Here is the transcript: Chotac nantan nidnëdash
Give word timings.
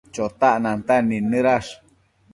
Chotac 0.13 0.55
nantan 0.63 1.03
nidnëdash 1.09 1.71